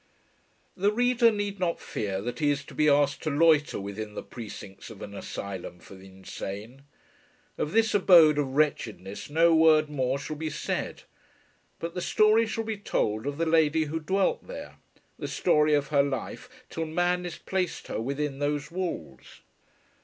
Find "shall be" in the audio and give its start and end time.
10.17-10.49, 12.47-12.77